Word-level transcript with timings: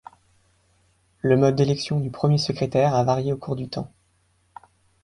Le 1.19 1.37
mode 1.37 1.53
d'élection 1.55 1.99
du 1.99 2.09
premier 2.09 2.39
secrétaire 2.39 2.95
a 2.95 3.03
varié 3.03 3.33
au 3.33 3.37
cours 3.37 3.55
du 3.55 3.69
temps. 3.69 3.91